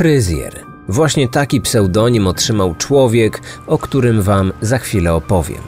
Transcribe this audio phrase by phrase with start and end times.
[0.00, 0.64] Fryzjer.
[0.88, 5.60] Właśnie taki pseudonim otrzymał człowiek, o którym wam za chwilę opowiem.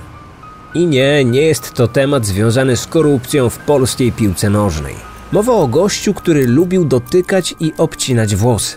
[0.74, 4.94] I nie, nie jest to temat związany z korupcją w polskiej piłce nożnej.
[5.32, 8.76] Mowa o gościu, który lubił dotykać i obcinać włosy.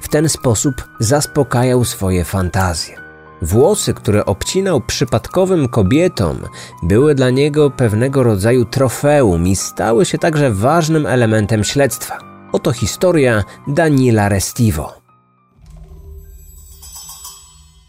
[0.00, 2.96] W ten sposób zaspokajał swoje fantazje.
[3.42, 6.38] Włosy, które obcinał przypadkowym kobietom,
[6.82, 12.23] były dla niego pewnego rodzaju trofeum i stały się także ważnym elementem śledztwa.
[12.54, 14.92] Oto historia Danila Restivo.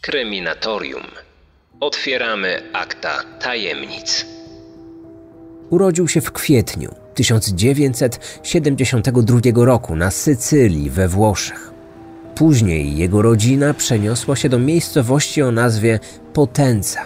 [0.02, 1.04] Kryminatorium.
[1.80, 4.26] Otwieramy akta tajemnic.
[5.70, 11.72] Urodził się w kwietniu 1972 roku na Sycylii we Włoszech.
[12.36, 16.00] Później jego rodzina przeniosła się do miejscowości o nazwie
[16.34, 17.02] Potenza.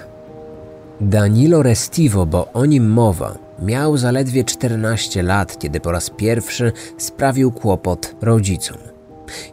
[1.02, 7.52] Danilo Restivo, bo o nim mowa, miał zaledwie 14 lat, kiedy po raz pierwszy sprawił
[7.52, 8.78] kłopot rodzicom.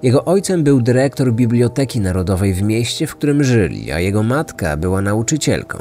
[0.02, 5.02] Jego ojcem był dyrektor Biblioteki Narodowej w mieście, w którym żyli, a jego matka była
[5.02, 5.78] nauczycielką.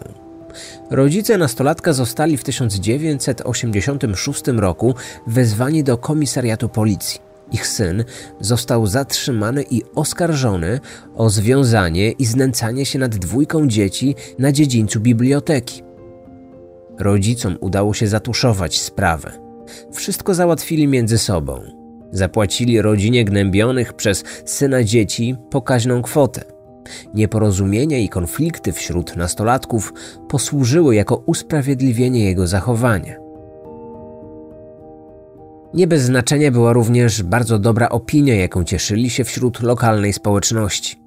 [0.92, 4.96] Rodzice nastolatka zostali w 1986 roku
[5.28, 7.26] wezwani do komisariatu policji.
[7.52, 8.04] Ich syn
[8.40, 10.80] został zatrzymany i oskarżony
[11.16, 15.84] o związanie i znęcanie się nad dwójką dzieci na dziedzińcu biblioteki.
[17.00, 19.32] Rodzicom udało się zatuszować sprawę.
[19.92, 21.60] Wszystko załatwili między sobą.
[22.12, 26.42] Zapłacili rodzinie gnębionych przez syna dzieci pokaźną kwotę.
[27.14, 29.94] Nieporozumienia i konflikty wśród nastolatków
[30.30, 33.16] posłużyły jako usprawiedliwienie jego zachowania.
[35.74, 41.00] Nie bez znaczenia była również bardzo dobra opinia, jaką cieszyli się wśród lokalnej społeczności.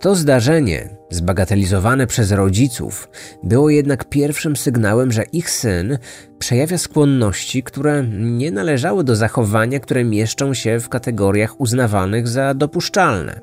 [0.00, 3.08] To zdarzenie, zbagatelizowane przez rodziców,
[3.42, 5.98] było jednak pierwszym sygnałem, że ich syn
[6.38, 13.40] przejawia skłonności, które nie należały do zachowania, które mieszczą się w kategoriach uznawanych za dopuszczalne,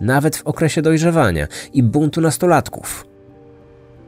[0.00, 3.06] nawet w okresie dojrzewania i buntu nastolatków.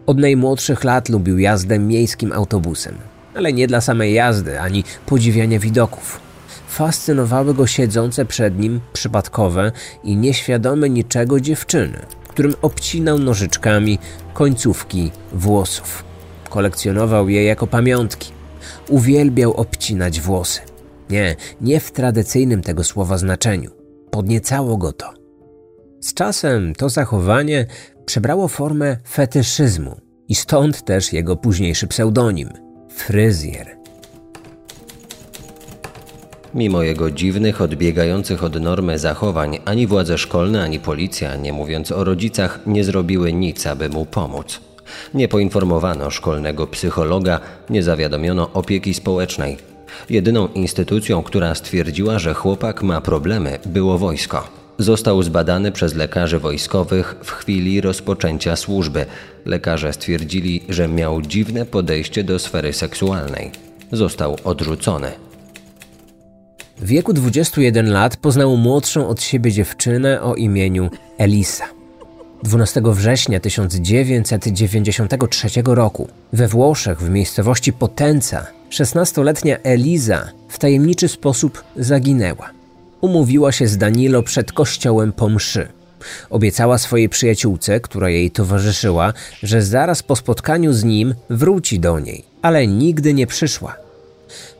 [0.06, 2.94] Od najmłodszych lat lubił jazdę miejskim autobusem
[3.34, 6.20] ale nie dla samej jazdy ani podziwiania widoków.
[6.68, 9.72] Fascynowały go siedzące przed nim przypadkowe
[10.04, 11.98] i nieświadome niczego dziewczyny,
[12.40, 13.98] którym obcinał nożyczkami
[14.34, 16.04] końcówki włosów.
[16.50, 18.32] Kolekcjonował je jako pamiątki.
[18.88, 20.60] Uwielbiał obcinać włosy.
[21.10, 23.70] Nie, nie w tradycyjnym tego słowa znaczeniu.
[24.10, 25.14] Podniecało go to.
[26.00, 27.66] Z czasem to zachowanie
[28.06, 32.48] przybrało formę fetyszyzmu i stąd też jego późniejszy pseudonim–
[32.96, 33.79] fryzjer.
[36.54, 42.04] Mimo jego dziwnych, odbiegających od normy zachowań, ani władze szkolne, ani policja, nie mówiąc o
[42.04, 44.60] rodzicach, nie zrobiły nic, aby mu pomóc.
[45.14, 47.40] Nie poinformowano szkolnego psychologa,
[47.70, 49.56] nie zawiadomiono opieki społecznej.
[50.10, 54.48] Jedyną instytucją, która stwierdziła, że chłopak ma problemy, było wojsko.
[54.78, 59.06] Został zbadany przez lekarzy wojskowych w chwili rozpoczęcia służby.
[59.44, 63.50] Lekarze stwierdzili, że miał dziwne podejście do sfery seksualnej.
[63.92, 65.29] Został odrzucony.
[66.80, 71.64] W wieku 21 lat poznał młodszą od siebie dziewczynę o imieniu Elisa.
[72.42, 82.50] 12 września 1993 roku we Włoszech w miejscowości Potenza 16-letnia Eliza w tajemniczy sposób zaginęła
[83.00, 85.68] umówiła się z Danilo przed kościołem po mszy.
[86.30, 89.12] Obiecała swojej przyjaciółce, która jej towarzyszyła,
[89.42, 93.89] że zaraz po spotkaniu z nim wróci do niej, ale nigdy nie przyszła.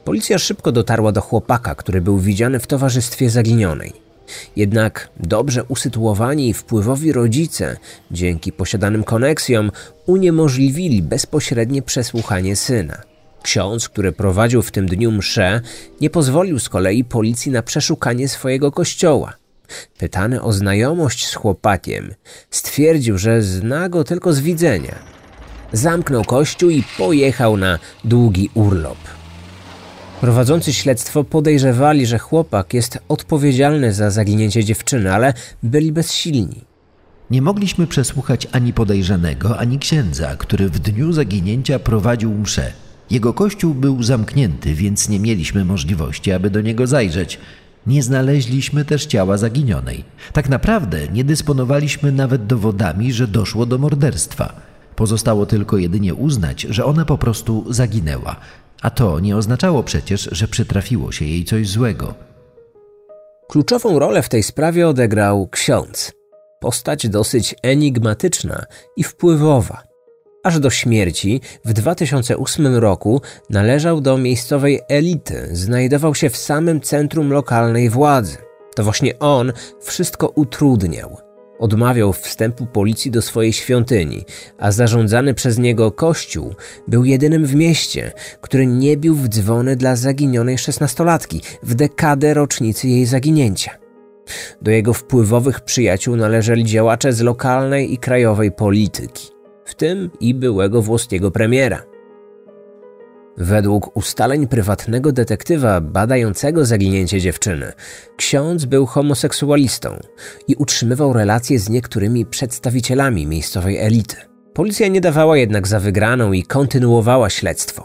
[0.05, 3.93] Policja szybko dotarła do chłopaka, który był widziany w towarzystwie zaginionej.
[4.57, 7.77] Jednak dobrze usytuowani i wpływowi rodzice,
[8.11, 9.71] dzięki posiadanym koneksjom,
[10.07, 13.03] uniemożliwili bezpośrednie przesłuchanie syna.
[13.43, 15.61] Ksiądz, który prowadził w tym dniu mszę,
[16.01, 19.33] nie pozwolił z kolei policji na przeszukanie swojego kościoła.
[19.99, 22.15] Pytany o znajomość z chłopakiem,
[22.51, 24.95] stwierdził, że zna go tylko z widzenia.
[25.73, 29.20] Zamknął kościół i pojechał na długi urlop.
[30.21, 36.65] Prowadzący śledztwo podejrzewali, że chłopak jest odpowiedzialny za zaginięcie dziewczyny, ale byli bezsilni.
[37.31, 42.73] Nie mogliśmy przesłuchać ani podejrzanego, ani księdza, który w dniu zaginięcia prowadził mszę.
[43.11, 47.39] Jego kościół był zamknięty, więc nie mieliśmy możliwości, aby do niego zajrzeć.
[47.87, 50.05] Nie znaleźliśmy też ciała zaginionej.
[50.33, 54.53] Tak naprawdę nie dysponowaliśmy nawet dowodami, że doszło do morderstwa.
[54.97, 58.37] Pozostało tylko jedynie uznać, że ona po prostu zaginęła.
[58.83, 62.15] A to nie oznaczało przecież, że przytrafiło się jej coś złego.
[63.49, 66.13] Kluczową rolę w tej sprawie odegrał ksiądz.
[66.61, 68.65] Postać dosyć enigmatyczna
[68.97, 69.83] i wpływowa.
[70.45, 77.33] Aż do śmierci w 2008 roku należał do miejscowej elity, znajdował się w samym centrum
[77.33, 78.37] lokalnej władzy.
[78.77, 81.30] To właśnie on wszystko utrudniał.
[81.61, 84.25] Odmawiał wstępu policji do swojej świątyni,
[84.59, 86.55] a zarządzany przez niego kościół
[86.89, 92.89] był jedynym w mieście, który nie bił w dzwony dla zaginionej szesnastolatki w dekadę rocznicy
[92.89, 93.71] jej zaginięcia.
[94.63, 99.29] Do jego wpływowych przyjaciół należeli działacze z lokalnej i krajowej polityki,
[99.65, 101.83] w tym i byłego włoskiego premiera.
[103.41, 107.73] Według ustaleń prywatnego detektywa badającego zaginięcie dziewczyny,
[108.17, 110.01] ksiądz był homoseksualistą
[110.49, 114.17] i utrzymywał relacje z niektórymi przedstawicielami miejscowej elity.
[114.55, 117.85] Policja nie dawała jednak za wygraną i kontynuowała śledztwo.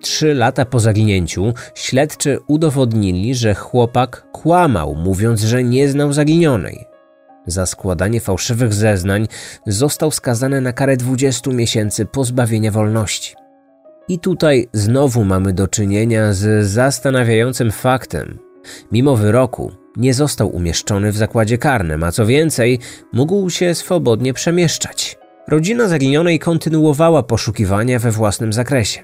[0.00, 6.84] Trzy lata po zaginięciu śledczy udowodnili, że chłopak kłamał, mówiąc, że nie znał zaginionej.
[7.46, 9.26] Za składanie fałszywych zeznań
[9.66, 13.45] został skazany na karę 20 miesięcy pozbawienia wolności.
[14.08, 18.38] I tutaj znowu mamy do czynienia z zastanawiającym faktem.
[18.92, 22.78] Mimo wyroku nie został umieszczony w zakładzie karnym, a co więcej,
[23.12, 25.18] mógł się swobodnie przemieszczać.
[25.48, 29.02] Rodzina zaginionej kontynuowała poszukiwania we własnym zakresie.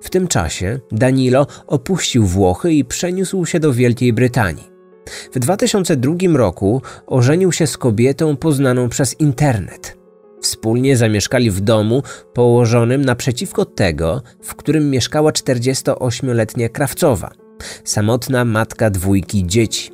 [0.00, 4.72] W tym czasie Danilo opuścił Włochy i przeniósł się do Wielkiej Brytanii.
[5.32, 10.01] W 2002 roku ożenił się z kobietą poznaną przez internet.
[10.42, 12.02] Wspólnie zamieszkali w domu
[12.34, 17.30] położonym naprzeciwko tego, w którym mieszkała 48-letnia krawcowa,
[17.84, 19.90] samotna matka dwójki dzieci.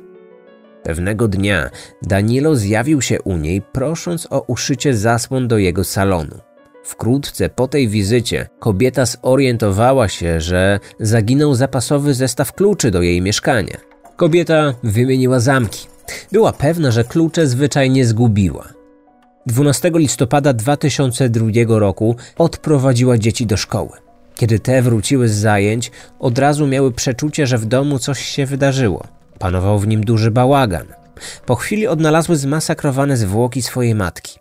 [0.83, 1.69] Pewnego dnia
[2.01, 6.39] Danilo zjawił się u niej, prosząc o uszycie zasłon do jego salonu.
[6.83, 13.77] Wkrótce po tej wizycie kobieta zorientowała się, że zaginął zapasowy zestaw kluczy do jej mieszkania.
[14.15, 15.87] Kobieta wymieniła zamki.
[16.31, 18.78] Była pewna, że klucze zwyczajnie zgubiła.
[19.45, 23.89] 12 listopada 2002 roku odprowadziła dzieci do szkoły.
[24.35, 29.03] Kiedy te wróciły z zajęć, od razu miały przeczucie, że w domu coś się wydarzyło.
[29.39, 30.87] Panował w nim duży bałagan.
[31.45, 34.39] Po chwili odnalazły zmasakrowane zwłoki swojej matki.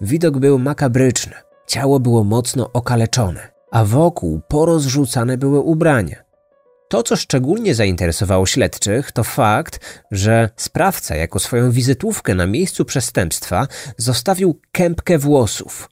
[0.00, 1.32] Widok był makabryczny.
[1.66, 6.29] Ciało było mocno okaleczone, a wokół porozrzucane były ubrania.
[6.90, 13.68] To, co szczególnie zainteresowało śledczych, to fakt, że sprawca jako swoją wizytówkę na miejscu przestępstwa
[13.96, 15.88] zostawił kępkę włosów.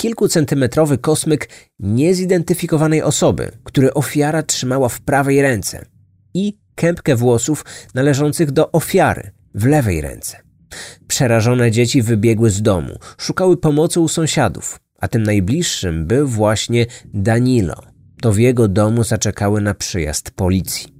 [0.00, 1.48] Kilkucentymetrowy kosmyk
[1.78, 5.86] niezidentyfikowanej osoby, który ofiara trzymała w prawej ręce
[6.34, 7.64] i kępkę włosów
[7.94, 10.36] należących do ofiary w lewej ręce.
[11.08, 17.82] Przerażone dzieci wybiegły z domu, szukały pomocy u sąsiadów, a tym najbliższym był właśnie Danilo–
[18.22, 20.94] to w jego domu zaczekały na przyjazd policji.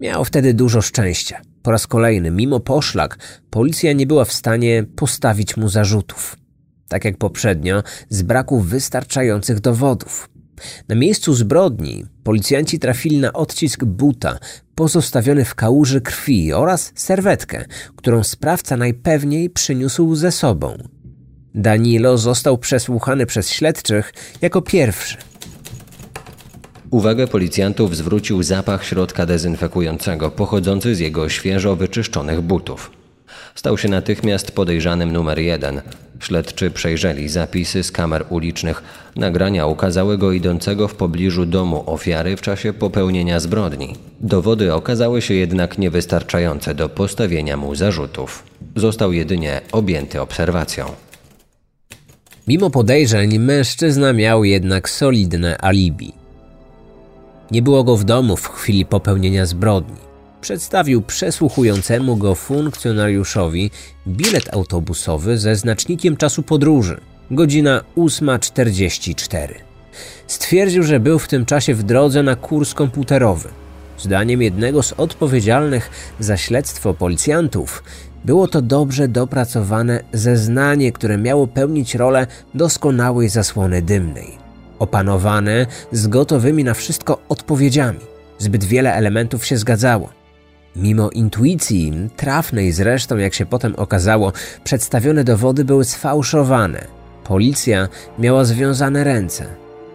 [0.00, 1.40] Miał wtedy dużo szczęścia.
[1.62, 3.18] Po raz kolejny, mimo poszlak,
[3.50, 6.36] policja nie była w stanie postawić mu zarzutów.
[6.88, 10.28] Tak jak poprzednio, z braku wystarczających dowodów.
[10.88, 14.38] Na miejscu zbrodni policjanci trafili na odcisk buta
[14.74, 17.64] pozostawiony w kałuży krwi oraz serwetkę,
[17.96, 20.76] którą sprawca najpewniej przyniósł ze sobą.
[21.54, 25.16] Danilo został przesłuchany przez śledczych jako pierwszy–
[26.92, 32.90] Uwagę policjantów zwrócił zapach środka dezynfekującego pochodzący z jego świeżo wyczyszczonych butów.
[33.54, 35.82] Stał się natychmiast podejrzanym numer jeden.
[36.20, 38.82] Śledczy przejrzeli zapisy z kamer ulicznych.
[39.16, 43.96] Nagrania ukazały go idącego w pobliżu domu ofiary w czasie popełnienia zbrodni.
[44.20, 48.44] Dowody okazały się jednak niewystarczające do postawienia mu zarzutów.
[48.76, 50.86] Został jedynie objęty obserwacją.
[52.48, 56.21] Mimo podejrzeń, mężczyzna miał jednak solidne alibi.
[57.52, 59.96] Nie było go w domu w chwili popełnienia zbrodni.
[60.40, 63.70] Przedstawił przesłuchującemu go funkcjonariuszowi
[64.06, 69.54] bilet autobusowy ze znacznikiem czasu podróży godzina 8.44.
[70.26, 73.48] Stwierdził, że był w tym czasie w drodze na kurs komputerowy.
[73.98, 75.90] Zdaniem jednego z odpowiedzialnych
[76.20, 77.82] za śledztwo policjantów,
[78.24, 84.41] było to dobrze dopracowane zeznanie, które miało pełnić rolę doskonałej zasłony dymnej
[84.82, 88.00] opanowane, z gotowymi na wszystko odpowiedziami.
[88.38, 90.08] Zbyt wiele elementów się zgadzało.
[90.76, 94.32] Mimo intuicji, trafnej zresztą, jak się potem okazało,
[94.64, 96.86] przedstawione dowody były sfałszowane.
[97.24, 99.46] Policja miała związane ręce.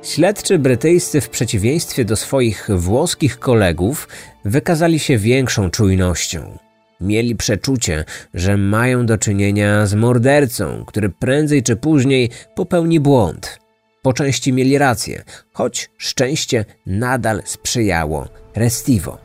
[0.03, 4.07] Śledczy brytyjscy, w przeciwieństwie do swoich włoskich kolegów,
[4.45, 6.57] wykazali się większą czujnością.
[7.01, 13.66] Mieli przeczucie, że mają do czynienia z mordercą, który prędzej czy później popełni błąd.
[14.07, 15.23] Po części mieli rację,
[15.53, 19.17] choć szczęście nadal sprzyjało Restivo.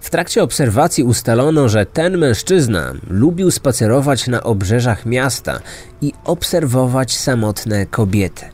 [0.00, 5.60] W trakcie obserwacji ustalono, że ten mężczyzna lubił spacerować na obrzeżach miasta
[6.00, 8.44] i obserwować samotne kobiety.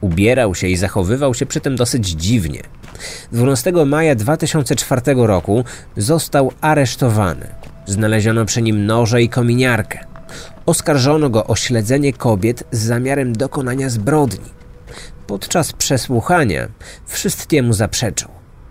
[0.00, 2.62] Ubierał się i zachowywał się przy tym dosyć dziwnie.
[3.32, 5.64] 12 maja 2004 roku
[5.96, 7.46] został aresztowany.
[7.86, 10.13] Znaleziono przy nim noże i kominiarkę.
[10.66, 14.50] Oskarżono go o śledzenie kobiet z zamiarem dokonania zbrodni.
[15.26, 16.68] Podczas przesłuchania
[17.06, 18.28] wszystkiemu zaprzeczył.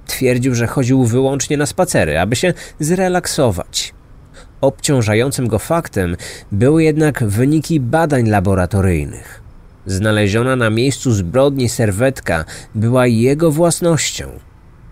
[0.08, 3.94] Twierdził, że chodził wyłącznie na spacery, aby się zrelaksować.
[4.62, 6.16] Obciążającym go faktem
[6.52, 9.42] były jednak wyniki badań laboratoryjnych.
[9.86, 12.46] Znaleziona na miejscu zbrodni serwetka
[12.76, 14.30] była jego własnością.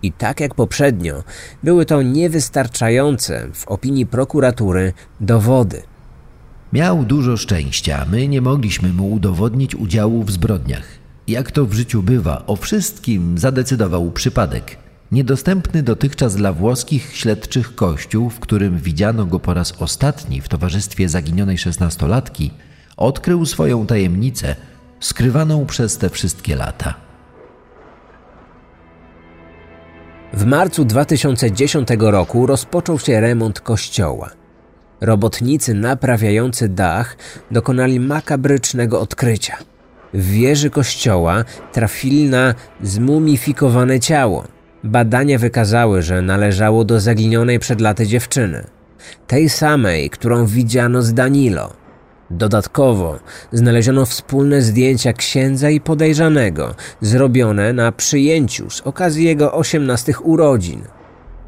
[0.02, 1.24] I tak jak poprzednio,
[1.62, 5.82] były to niewystarczające, w opinii prokuratury, dowody.
[6.72, 10.84] Miał dużo szczęścia, my nie mogliśmy mu udowodnić udziału w zbrodniach.
[11.28, 14.76] Jak to w życiu bywa, o wszystkim zadecydował przypadek.
[15.12, 21.08] Niedostępny dotychczas dla włoskich śledczych kościół, w którym widziano go po raz ostatni w towarzystwie
[21.08, 22.50] zaginionej szesnastolatki,
[22.96, 24.56] odkrył swoją tajemnicę,
[25.00, 26.94] skrywaną przez te wszystkie lata.
[30.32, 34.41] W marcu 2010 roku rozpoczął się remont kościoła.
[35.02, 37.16] Robotnicy naprawiający dach
[37.50, 39.56] dokonali makabrycznego odkrycia.
[40.14, 44.44] W wieży kościoła trafili na zmumifikowane ciało.
[44.84, 48.64] Badania wykazały, że należało do zaginionej przed laty dziewczyny,
[49.26, 51.72] tej samej, którą widziano z Danilo.
[52.30, 53.18] Dodatkowo
[53.52, 60.82] znaleziono wspólne zdjęcia księdza i podejrzanego, zrobione na przyjęciu z okazji jego 18 urodzin.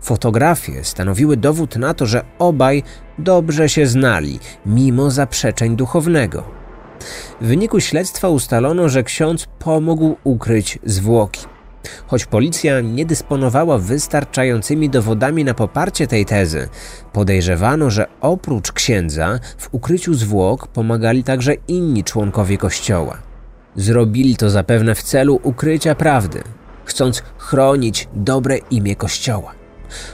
[0.00, 2.82] Fotografie stanowiły dowód na to, że obaj
[3.18, 6.44] dobrze się znali, mimo zaprzeczeń duchownego.
[7.40, 11.46] W wyniku śledztwa ustalono, że ksiądz pomógł ukryć zwłoki.
[12.06, 16.68] Choć policja nie dysponowała wystarczającymi dowodami na poparcie tej tezy,
[17.12, 23.18] podejrzewano, że oprócz księdza w ukryciu zwłok pomagali także inni członkowie kościoła.
[23.76, 26.42] Zrobili to zapewne w celu ukrycia prawdy,
[26.84, 29.63] chcąc chronić dobre imię kościoła.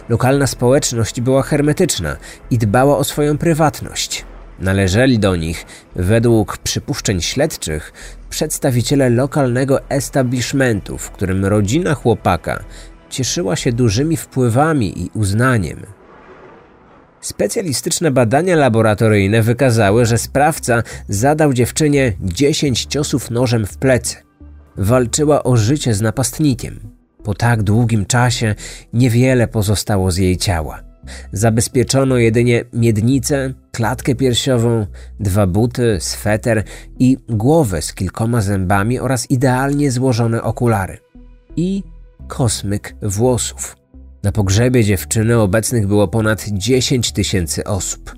[0.09, 2.17] Lokalna społeczność była hermetyczna
[2.51, 4.25] i dbała o swoją prywatność.
[4.59, 7.93] Należeli do nich, według przypuszczeń śledczych,
[8.31, 12.65] przedstawiciele lokalnego establishmentu, w którym rodzina chłopaka
[13.11, 15.87] cieszyła się dużymi wpływami i uznaniem.
[17.21, 24.17] Specjalistyczne badania laboratoryjne wykazały, że sprawca zadał dziewczynie 10 ciosów nożem w plecy.
[24.77, 27.00] Walczyła o życie z napastnikiem.
[27.25, 28.55] Po tak długim czasie
[28.93, 30.83] niewiele pozostało z jej ciała.
[31.33, 34.87] Zabezpieczono jedynie miednicę, klatkę piersiową,
[35.21, 36.65] dwa buty, sweter
[36.99, 40.99] i głowę z kilkoma zębami oraz idealnie złożone okulary.
[41.57, 41.83] I
[42.29, 43.77] kosmyk włosów.
[44.23, 48.15] Na pogrzebie dziewczyny obecnych było ponad 10 tysięcy osób.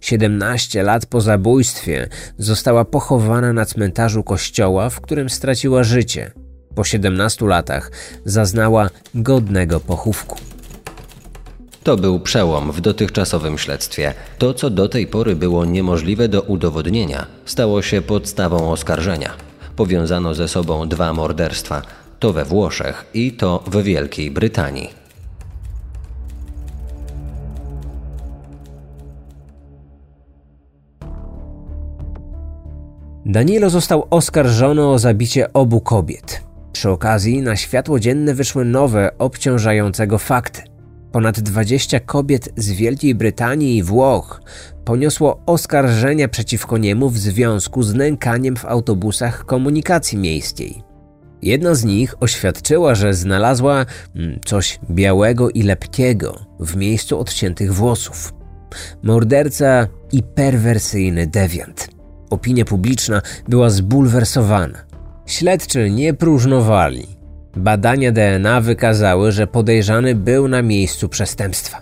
[0.00, 6.30] 17 lat po zabójstwie została pochowana na cmentarzu kościoła, w którym straciła życie.
[6.76, 7.90] Po 17 latach
[8.24, 10.36] zaznała godnego pochówku.
[11.84, 14.14] To był przełom w dotychczasowym śledztwie.
[14.38, 19.30] To, co do tej pory było niemożliwe do udowodnienia, stało się podstawą oskarżenia.
[19.76, 21.82] Powiązano ze sobą dwa morderstwa
[22.18, 24.90] to we Włoszech i to w Wielkiej Brytanii.
[33.26, 36.45] Danilo został oskarżony o zabicie obu kobiet.
[36.76, 40.62] Przy okazji na światło dzienne wyszły nowe, obciążającego fakty.
[41.12, 44.40] Ponad 20 kobiet z Wielkiej Brytanii i Włoch
[44.84, 50.82] poniosło oskarżenia przeciwko niemu w związku z nękaniem w autobusach komunikacji miejskiej.
[51.42, 58.34] Jedna z nich oświadczyła, że znalazła mm, coś białego i lepkiego w miejscu odciętych włosów.
[59.02, 61.88] Morderca i perwersyjny dewiant.
[62.30, 64.85] Opinia publiczna była zbulwersowana.
[65.26, 67.06] Śledczy nie próżnowali.
[67.56, 71.80] Badania DNA wykazały, że podejrzany był na miejscu przestępstwa.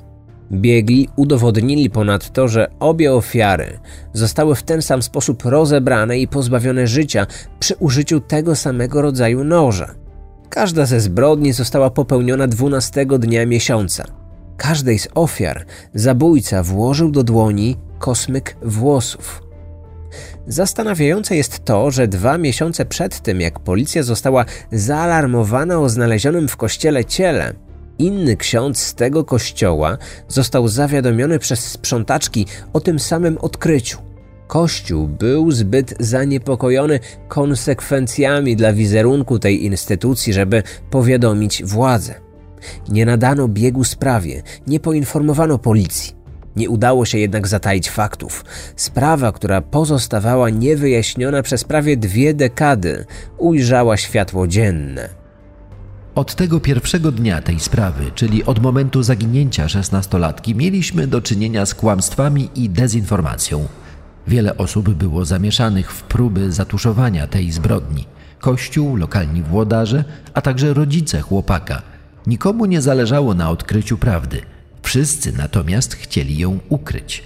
[0.52, 3.78] Biegli udowodnili ponadto, że obie ofiary
[4.12, 7.26] zostały w ten sam sposób rozebrane i pozbawione życia
[7.58, 9.94] przy użyciu tego samego rodzaju noża.
[10.48, 14.04] Każda ze zbrodni została popełniona 12 dnia miesiąca.
[14.56, 19.43] Każdej z ofiar zabójca włożył do dłoni kosmyk włosów.
[20.46, 26.56] Zastanawiające jest to, że dwa miesiące przed tym, jak policja została zaalarmowana o znalezionym w
[26.56, 27.54] kościele ciele,
[27.98, 33.98] inny ksiądz z tego kościoła został zawiadomiony przez sprzątaczki o tym samym odkryciu.
[34.46, 42.14] Kościół był zbyt zaniepokojony konsekwencjami dla wizerunku tej instytucji, żeby powiadomić władzę.
[42.88, 46.23] Nie nadano biegu sprawie, nie poinformowano policji.
[46.56, 48.44] Nie udało się jednak zataić faktów.
[48.76, 53.04] Sprawa, która pozostawała niewyjaśniona przez prawie dwie dekady,
[53.38, 55.08] ujrzała światło dzienne.
[56.14, 61.74] Od tego pierwszego dnia tej sprawy, czyli od momentu zaginięcia szesnastolatki, mieliśmy do czynienia z
[61.74, 63.66] kłamstwami i dezinformacją.
[64.26, 68.06] Wiele osób było zamieszanych w próby zatuszowania tej zbrodni.
[68.40, 71.82] Kościół, lokalni włodarze, a także rodzice chłopaka.
[72.26, 74.42] Nikomu nie zależało na odkryciu prawdy.
[74.94, 77.24] Wszyscy natomiast chcieli ją ukryć.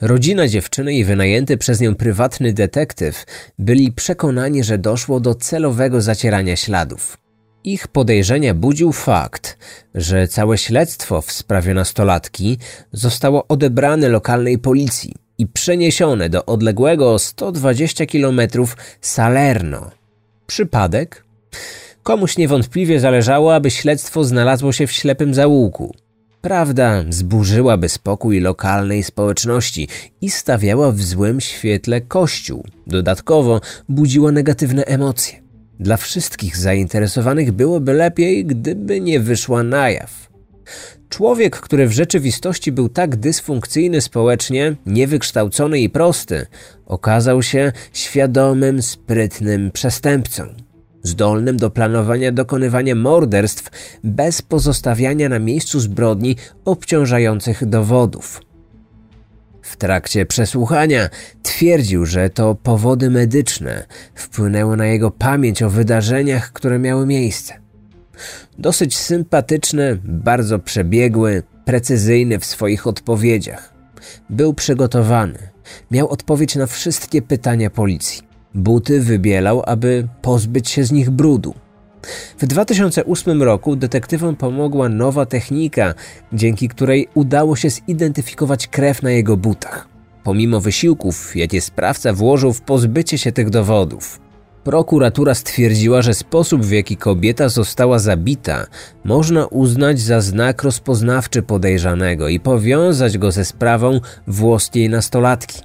[0.00, 3.24] Rodzina dziewczyny i wynajęty przez nią prywatny detektyw
[3.58, 7.18] byli przekonani, że doszło do celowego zacierania śladów.
[7.64, 9.58] Ich podejrzenia budził fakt,
[9.94, 12.58] że całe śledztwo w sprawie nastolatki
[12.92, 18.40] zostało odebrane lokalnej policji i przeniesione do odległego 120 km
[19.00, 20.05] Salerno.
[20.46, 21.24] Przypadek?
[22.02, 25.94] Komuś niewątpliwie zależało, aby śledztwo znalazło się w ślepym zaułku.
[26.40, 29.88] Prawda zburzyłaby spokój lokalnej społeczności
[30.20, 32.64] i stawiała w złym świetle Kościół.
[32.86, 35.42] Dodatkowo budziła negatywne emocje.
[35.80, 40.28] Dla wszystkich zainteresowanych byłoby lepiej, gdyby nie wyszła na jaw.
[41.08, 46.46] Człowiek, który w rzeczywistości był tak dysfunkcyjny społecznie, niewykształcony i prosty,
[46.86, 50.54] okazał się świadomym, sprytnym przestępcą
[51.06, 53.70] zdolnym do planowania dokonywania morderstw
[54.04, 58.42] bez pozostawiania na miejscu zbrodni obciążających dowodów.
[59.62, 61.08] W trakcie przesłuchania
[61.42, 67.65] twierdził, że to powody medyczne wpłynęły na jego pamięć o wydarzeniach, które miały miejsce.
[68.58, 73.72] Dosyć sympatyczny, bardzo przebiegły, precyzyjny w swoich odpowiedziach.
[74.30, 75.38] Był przygotowany,
[75.90, 78.22] miał odpowiedź na wszystkie pytania policji.
[78.54, 81.54] Buty wybielał, aby pozbyć się z nich brudu.
[82.38, 85.94] W 2008 roku detektywom pomogła nowa technika,
[86.32, 89.88] dzięki której udało się zidentyfikować krew na jego butach.
[90.24, 94.25] Pomimo wysiłków, jakie sprawca włożył w pozbycie się tych dowodów.
[94.66, 98.66] Prokuratura stwierdziła, że sposób w jaki kobieta została zabita
[99.04, 105.62] można uznać za znak rozpoznawczy podejrzanego i powiązać go ze sprawą włoskiej nastolatki.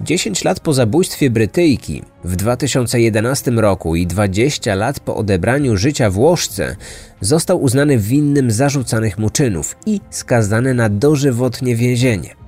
[0.00, 6.76] 10 lat po zabójstwie Brytyjki w 2011 roku i 20 lat po odebraniu życia Włoszce
[7.20, 12.41] został uznany winnym zarzucanych mu czynów i skazany na dożywotnie więzienie.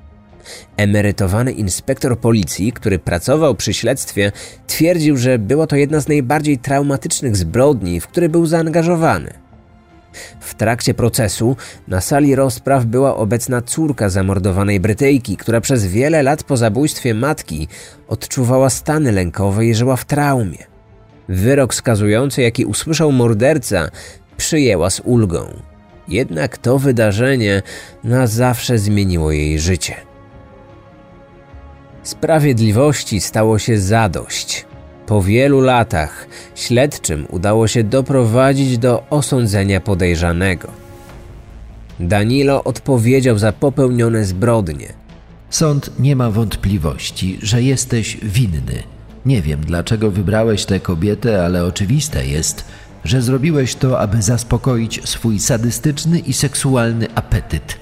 [0.76, 4.32] Emerytowany inspektor policji, który pracował przy śledztwie,
[4.66, 9.44] twierdził, że była to jedna z najbardziej traumatycznych zbrodni, w które był zaangażowany.
[10.40, 11.56] W trakcie procesu
[11.88, 17.68] na sali rozpraw była obecna córka zamordowanej Brytyjki, która przez wiele lat po zabójstwie matki
[18.08, 20.58] odczuwała stany lękowe i żyła w traumie.
[21.28, 23.88] Wyrok skazujący, jaki usłyszał morderca,
[24.36, 25.46] przyjęła z ulgą.
[26.08, 27.62] Jednak to wydarzenie
[28.04, 29.94] na zawsze zmieniło jej życie.
[32.04, 34.64] Sprawiedliwości stało się zadość.
[35.06, 40.68] Po wielu latach śledczym udało się doprowadzić do osądzenia podejrzanego.
[42.00, 44.92] Danilo odpowiedział za popełnione zbrodnie.
[45.50, 48.82] Sąd nie ma wątpliwości, że jesteś winny.
[49.26, 52.64] Nie wiem, dlaczego wybrałeś tę kobietę, ale oczywiste jest,
[53.04, 57.76] że zrobiłeś to, aby zaspokoić swój sadystyczny i seksualny apetyt.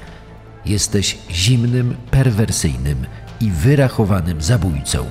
[0.67, 3.07] Jesteś zimnym, perwersyjnym
[3.43, 5.07] i wyrachowanym zabójcą.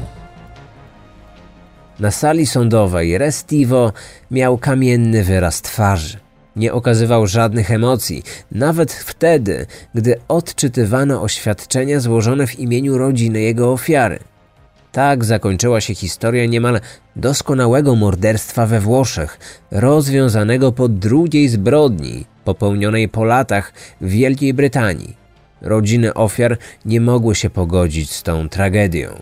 [2.00, 3.94] Na sali sądowej Restivo
[4.32, 6.20] miał kamienny wyraz twarzy.
[6.56, 9.66] Nie okazywał żadnych emocji, nawet wtedy,
[9.96, 14.20] gdy odczytywano oświadczenia złożone w imieniu rodziny jego ofiary.
[14.92, 16.82] Tak zakończyła się historia niemal
[17.16, 19.40] doskonałego morderstwa we Włoszech,
[19.72, 25.21] rozwiązanego po drugiej zbrodni popełnionej po latach w Wielkiej Brytanii.
[25.62, 29.22] Rodziny ofiar nie mogły się pogodzić z tą tragedią.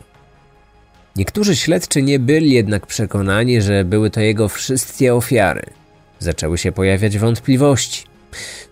[1.15, 5.61] Niektórzy śledczy nie byli jednak przekonani, że były to jego wszystkie ofiary.
[6.19, 8.03] Zaczęły się pojawiać wątpliwości.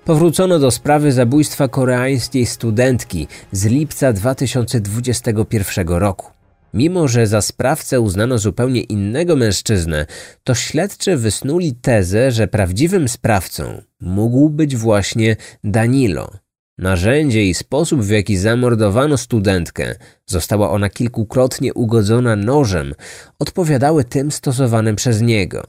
[0.05, 6.31] Powrócono do sprawy zabójstwa koreańskiej studentki z lipca 2021 roku.
[6.73, 10.05] Mimo, że za sprawcę uznano zupełnie innego mężczyznę,
[10.43, 16.31] to śledczy wysnuli tezę, że prawdziwym sprawcą mógł być właśnie Danilo,
[16.77, 22.93] Narzędzie i sposób, w jaki zamordowano studentkę, została ona kilkukrotnie ugodzona nożem,
[23.39, 25.63] odpowiadały tym stosowanym przez niego.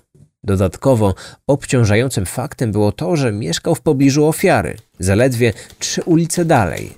[0.45, 1.15] Dodatkowo
[1.47, 6.91] obciążającym faktem było to, że mieszkał w pobliżu ofiary, zaledwie trzy ulice dalej.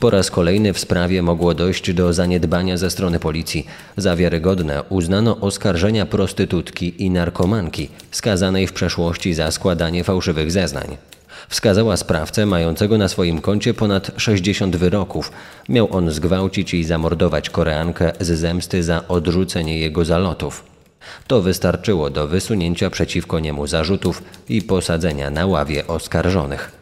[0.00, 3.66] Po raz kolejny w sprawie mogło dojść do zaniedbania ze strony policji.
[3.96, 10.96] Za wiarygodne uznano oskarżenia prostytutki i narkomanki, skazanej w przeszłości za składanie fałszywych zeznań.
[11.48, 15.32] Wskazała sprawcę mającego na swoim koncie ponad 60 wyroków.
[15.68, 20.64] Miał on zgwałcić i zamordować Koreankę z zemsty za odrzucenie jego zalotów.
[21.26, 26.72] To wystarczyło do wysunięcia przeciwko niemu zarzutów i posadzenia na ławie oskarżonych.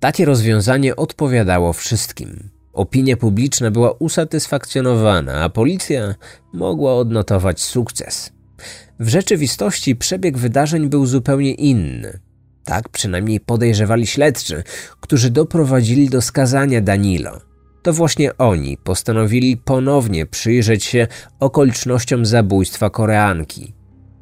[0.00, 2.50] Takie rozwiązanie odpowiadało wszystkim.
[2.72, 6.14] Opinia publiczna była usatysfakcjonowana, a policja
[6.52, 8.32] mogła odnotować sukces.
[9.00, 12.18] W rzeczywistości przebieg wydarzeń był zupełnie inny.
[12.68, 14.62] Tak przynajmniej podejrzewali śledczy,
[15.00, 17.40] którzy doprowadzili do skazania Danilo.
[17.82, 21.06] To właśnie oni postanowili ponownie przyjrzeć się
[21.40, 23.72] okolicznościom zabójstwa Koreanki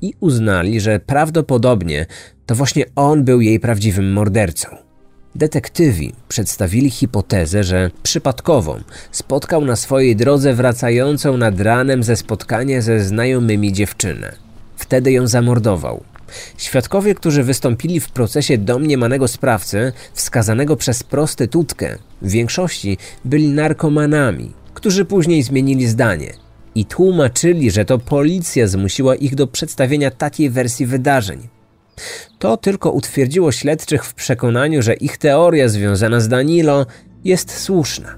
[0.02, 2.06] i uznali, że prawdopodobnie
[2.46, 4.68] to właśnie on był jej prawdziwym mordercą.
[5.34, 8.76] Detektywi przedstawili hipotezę, że przypadkowo
[9.10, 14.32] spotkał na swojej drodze wracającą nad ranem ze spotkania ze znajomymi dziewczynę.
[14.76, 16.15] Wtedy ją zamordował.
[16.56, 25.04] Świadkowie, którzy wystąpili w procesie domniemanego sprawcy, wskazanego przez prostytutkę, w większości byli narkomanami, którzy
[25.04, 26.32] później zmienili zdanie
[26.74, 31.48] i tłumaczyli, że to policja zmusiła ich do przedstawienia takiej wersji wydarzeń.
[32.38, 36.86] To tylko utwierdziło śledczych w przekonaniu, że ich teoria związana z Danilo
[37.24, 38.16] jest słuszna.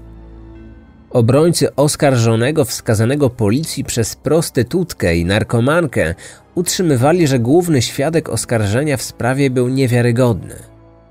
[1.09, 6.15] Obrońcy oskarżonego wskazanego policji przez prostytutkę i narkomankę
[6.59, 10.55] utrzymywali, że główny świadek oskarżenia w sprawie był niewiarygodny.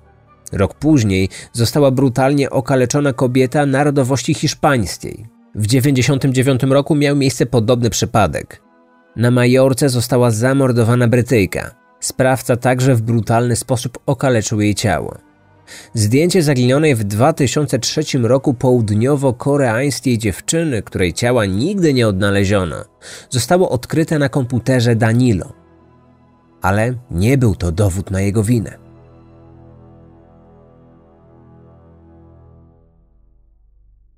[0.51, 5.25] Rok później została brutalnie okaleczona kobieta narodowości hiszpańskiej.
[5.55, 8.61] W 1999 roku miał miejsce podobny przypadek.
[9.15, 11.86] Na Majorce została zamordowana Brytyjka.
[11.99, 15.17] Sprawca także w brutalny sposób okaleczył jej ciało.
[15.93, 22.75] Zdjęcie zaginionej w 2003 roku południowo-koreańskiej dziewczyny, której ciała nigdy nie odnaleziono,
[23.29, 25.53] zostało odkryte na komputerze Danilo.
[26.61, 28.77] Ale nie był to dowód na jego winę.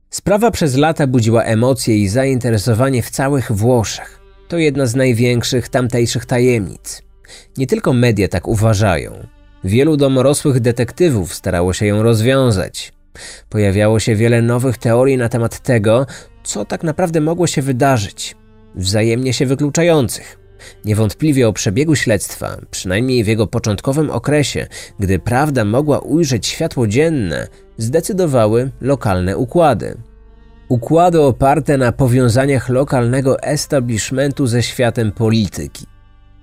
[0.09, 4.19] Sprawa przez lata budziła emocje i zainteresowanie w całych Włoszech.
[4.47, 7.08] To jedna z największych tamtejszych tajemnic.
[7.57, 9.27] Nie tylko media tak uważają.
[9.63, 12.93] Wielu domorosłych detektywów starało się ją rozwiązać.
[13.49, 16.05] Pojawiało się wiele nowych teorii na temat tego,
[16.43, 18.35] co tak naprawdę mogło się wydarzyć,
[18.75, 20.39] wzajemnie się wykluczających.
[20.85, 24.67] Niewątpliwie o przebiegu śledztwa, przynajmniej w jego początkowym okresie,
[24.99, 29.97] gdy prawda mogła ujrzeć światło dzienne, zdecydowały lokalne układy.
[30.69, 35.85] Układy oparte na powiązaniach lokalnego establishmentu ze światem polityki,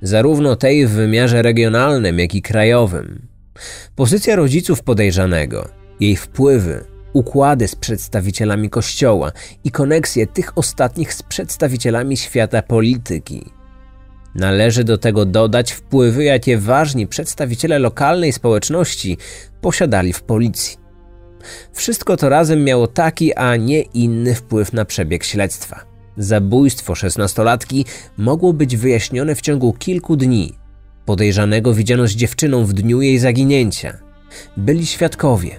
[0.02, 3.28] zarówno tej w wymiarze regionalnym, jak i krajowym.
[3.96, 5.68] Pozycja rodziców podejrzanego,
[6.00, 9.32] jej wpływy, układy z przedstawicielami kościoła
[9.64, 13.44] i koneksje tych ostatnich z przedstawicielami świata polityki.
[14.34, 19.18] Należy do tego dodać wpływy, jakie ważni przedstawiciele lokalnej społeczności
[19.60, 20.76] posiadali w policji.
[21.72, 25.95] Wszystko to razem miało taki, a nie inny wpływ na przebieg śledztwa.
[26.16, 27.84] Zabójstwo szesnastolatki
[28.16, 30.54] mogło być wyjaśnione w ciągu kilku dni.
[31.04, 33.98] Podejrzanego widziano z dziewczyną w dniu jej zaginięcia.
[34.56, 35.50] Byli świadkowie.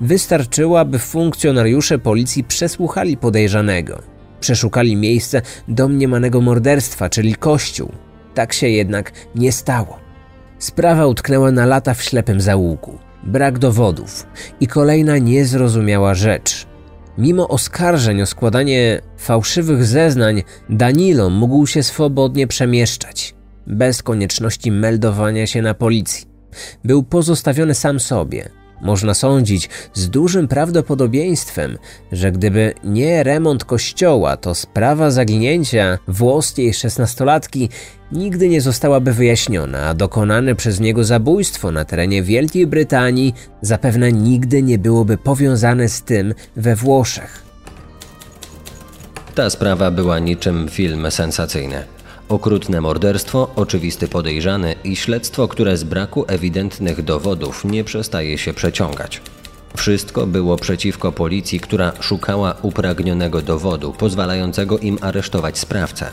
[0.00, 4.02] Wystarczyło, aby funkcjonariusze policji przesłuchali podejrzanego.
[4.40, 7.92] Przeszukali miejsce domniemanego morderstwa, czyli kościół.
[8.34, 9.98] Tak się jednak nie stało.
[10.58, 14.26] Sprawa utknęła na lata w ślepym zaułku brak dowodów
[14.60, 16.66] i kolejna niezrozumiała rzecz.
[17.18, 23.34] Mimo oskarżeń o składanie fałszywych zeznań, Danilo mógł się swobodnie przemieszczać,
[23.66, 26.26] bez konieczności meldowania się na policji.
[26.84, 28.48] Był pozostawiony sam sobie–
[28.82, 31.78] można sądzić z dużym prawdopodobieństwem,
[32.12, 37.68] że gdyby nie remont kościoła, to sprawa zaginięcia włoskiej szesnastolatki
[38.12, 44.62] nigdy nie zostałaby wyjaśniona, a dokonane przez niego zabójstwo na terenie Wielkiej Brytanii zapewne nigdy
[44.62, 47.42] nie byłoby powiązane z tym we Włoszech.
[49.34, 51.84] Ta sprawa była niczym film sensacyjny.
[52.32, 59.22] Okrutne morderstwo, oczywisty podejrzany i śledztwo, które z braku ewidentnych dowodów nie przestaje się przeciągać.
[59.76, 66.06] Wszystko było przeciwko policji, która szukała upragnionego dowodu pozwalającego im aresztować sprawcę.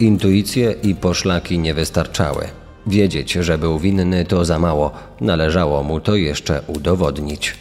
[0.00, 2.48] Intuicje i poszlaki nie wystarczały.
[2.86, 4.90] Wiedzieć, że był winny to za mało,
[5.20, 7.54] należało mu to jeszcze udowodnić.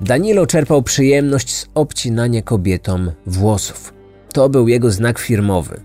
[0.00, 4.01] Danilo czerpał przyjemność z obcinania kobietom włosów.
[4.32, 5.80] To był jego znak firmowy.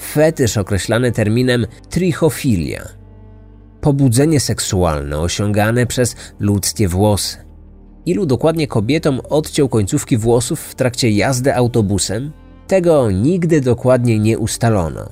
[0.00, 2.88] Fetysz określany terminem trichofilia.
[3.80, 7.36] Pobudzenie seksualne osiągane przez ludzkie włosy.
[8.06, 12.32] Ilu dokładnie kobietom odciął końcówki włosów w trakcie jazdy autobusem?
[12.66, 15.08] Tego nigdy dokładnie nie ustalono.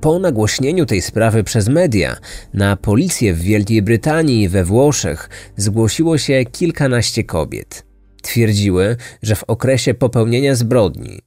[0.00, 2.16] Po nagłośnieniu tej sprawy przez media,
[2.54, 7.86] na policję w Wielkiej Brytanii i we Włoszech zgłosiło się kilkanaście kobiet.
[8.22, 11.20] Twierdziły, że w okresie popełnienia zbrodni,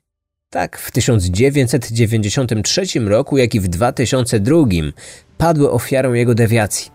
[0.49, 4.57] tak w 1993 roku, jak i w 2002,
[5.37, 6.91] padły ofiarą jego dewiacji.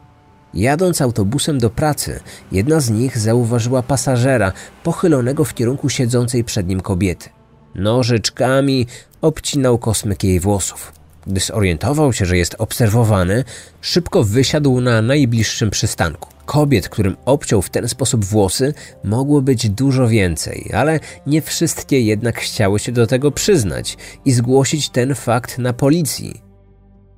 [0.55, 2.21] Jadąc autobusem do pracy,
[2.53, 7.29] jedna z nich zauważyła pasażera pochylonego w kierunku siedzącej przed nim kobiety.
[7.75, 8.87] Nożyczkami
[9.21, 10.93] obcinał kosmyk jej włosów.
[11.27, 13.45] Gdy zorientował się, że jest obserwowany,
[13.81, 16.29] szybko wysiadł na najbliższym przystanku.
[16.47, 22.41] Kobiet, którym obciął w ten sposób włosy, mogło być dużo więcej, ale nie wszystkie jednak
[22.41, 26.43] chciały się do tego przyznać i zgłosić ten fakt na policji.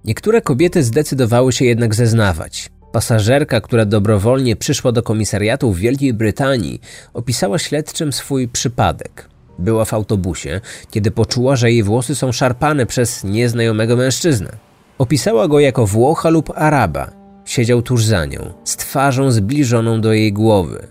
[0.05, 2.71] Niektóre kobiety zdecydowały się jednak zeznawać.
[2.93, 6.81] Pasażerka, która dobrowolnie przyszła do komisariatu w Wielkiej Brytanii,
[7.15, 9.29] opisała śledczym swój przypadek.
[9.59, 14.53] Była w autobusie, kiedy poczuła, że jej włosy są szarpane przez nieznajomego mężczyznę.
[14.99, 17.11] Opisała go jako Włocha lub Araba.
[17.45, 20.87] Siedział tuż za nią, z twarzą zbliżoną do jej głowy.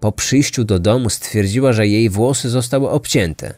[0.00, 3.54] Po przyjściu do domu stwierdziła, że jej włosy zostały obcięte.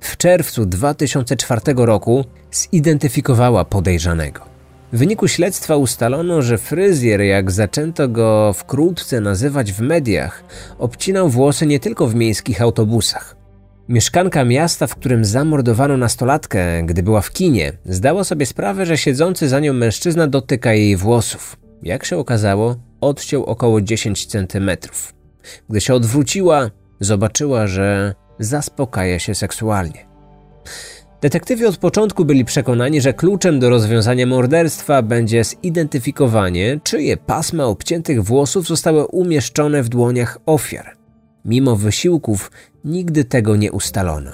[0.00, 4.40] W czerwcu 2004 roku zidentyfikowała podejrzanego.
[4.92, 10.44] W wyniku śledztwa ustalono, że fryzjer, jak zaczęto go wkrótce nazywać w mediach,
[10.78, 13.41] obcinał włosy nie tylko w miejskich autobusach.
[13.88, 19.48] Mieszkanka miasta, w którym zamordowano nastolatkę, gdy była w kinie, zdała sobie sprawę, że siedzący
[19.48, 21.56] za nią mężczyzna dotyka jej włosów.
[21.82, 25.14] Jak się okazało, odciął około 10 centymetrów.
[25.70, 30.06] Gdy się odwróciła, zobaczyła, że zaspokaja się seksualnie.
[31.20, 38.24] Detektywi od początku byli przekonani, że kluczem do rozwiązania morderstwa będzie zidentyfikowanie, czyje pasma obciętych
[38.24, 41.01] włosów zostały umieszczone w dłoniach ofiar.
[41.44, 42.50] Mimo wysiłków
[42.84, 44.30] nigdy tego nie ustalono.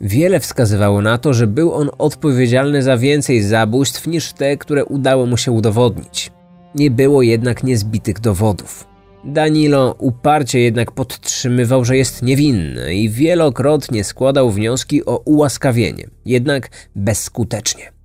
[0.00, 5.26] Wiele wskazywało na to, że był on odpowiedzialny za więcej zabójstw niż te, które udało
[5.26, 6.32] mu się udowodnić.
[6.74, 8.86] Nie było jednak niezbitych dowodów.
[9.24, 17.97] Danilo uparcie jednak podtrzymywał, że jest niewinny i wielokrotnie składał wnioski o ułaskawienie, jednak bezskutecznie.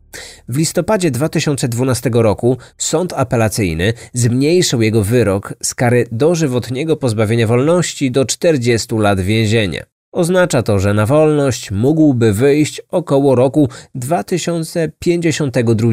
[0.48, 8.26] W listopadzie 2012 roku sąd apelacyjny zmniejszył jego wyrok z kary dożywotniego pozbawienia wolności do
[8.26, 9.84] 40 lat więzienia.
[10.12, 15.90] Oznacza to, że na wolność mógłby wyjść około roku 2052.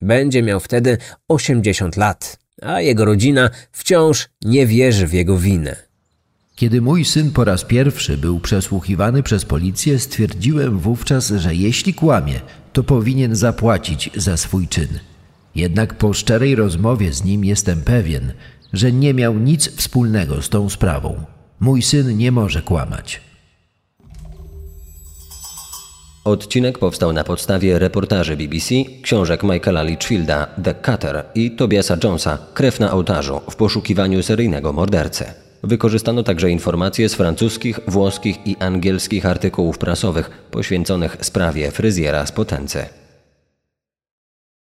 [0.00, 5.76] Będzie miał wtedy 80 lat, a jego rodzina wciąż nie wierzy w jego winę.
[6.54, 12.40] Kiedy mój syn po raz pierwszy był przesłuchiwany przez policję, stwierdziłem wówczas, że jeśli kłamie,
[12.76, 14.88] to powinien zapłacić za swój czyn.
[15.54, 18.32] Jednak po szczerej rozmowie z nim jestem pewien,
[18.72, 21.24] że nie miał nic wspólnego z tą sprawą.
[21.60, 23.20] Mój syn nie może kłamać.
[26.24, 32.80] Odcinek powstał na podstawie reportaży BBC, książek Michaela Litchfielda The Cutter i Tobiasa Jonesa Krew
[32.80, 35.45] na ołtarzu w poszukiwaniu seryjnego mordercy.
[35.66, 43.05] Wykorzystano także informacje z francuskich, włoskich i angielskich artykułów prasowych poświęconych sprawie fryzjera z Potence.